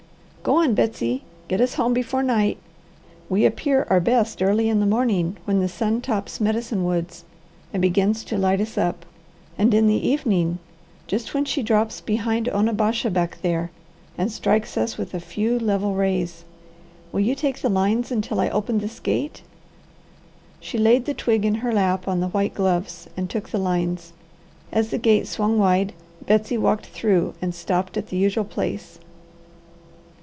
Go 0.43 0.55
on, 0.59 0.73
Betsy, 0.73 1.21
get 1.47 1.61
us 1.61 1.75
home 1.75 1.93
before 1.93 2.23
night. 2.23 2.57
We 3.29 3.45
appear 3.45 3.85
our 3.91 3.99
best 3.99 4.41
early 4.41 4.69
in 4.69 4.79
the 4.79 4.87
morning, 4.87 5.37
when 5.45 5.59
the 5.59 5.69
sun 5.69 6.01
tops 6.01 6.41
Medicine 6.41 6.83
Woods 6.83 7.25
and 7.71 7.79
begins 7.79 8.23
to 8.23 8.39
light 8.39 8.59
us 8.59 8.75
up, 8.75 9.05
and 9.55 9.71
in 9.71 9.85
the 9.85 10.05
evening, 10.09 10.57
just 11.05 11.35
when 11.35 11.45
she 11.45 11.61
drops 11.61 12.01
behind 12.01 12.49
Onabasha 12.49 13.11
back 13.11 13.39
there, 13.43 13.69
and 14.17 14.31
strikes 14.31 14.77
us 14.77 14.97
with 14.97 15.13
a 15.13 15.19
few 15.19 15.59
level 15.59 15.93
rays. 15.93 16.43
Will 17.11 17.21
you 17.21 17.35
take 17.35 17.59
the 17.61 17.69
lines 17.69 18.11
until 18.11 18.39
I 18.39 18.49
open 18.49 18.79
this 18.79 18.99
gate?" 18.99 19.43
She 20.59 20.79
laid 20.79 21.05
the 21.05 21.13
twig 21.13 21.45
in 21.45 21.53
her 21.61 21.71
lap 21.71 22.07
on 22.07 22.19
the 22.19 22.29
white 22.29 22.55
gloves 22.55 23.07
and 23.15 23.29
took 23.29 23.49
the 23.49 23.59
lines. 23.59 24.11
As 24.71 24.89
the 24.89 24.97
gate 24.97 25.27
swung 25.27 25.59
wide, 25.59 25.93
Betsy 26.25 26.57
walked 26.57 26.87
through 26.87 27.35
and 27.43 27.53
stopped 27.53 27.95
at 27.95 28.07
the 28.07 28.17
usual 28.17 28.43
place. 28.45 28.97